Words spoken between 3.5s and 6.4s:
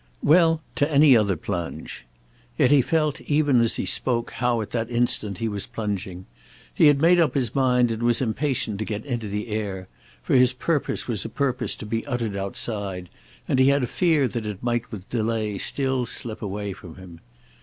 as he spoke how at that instant he was plunging.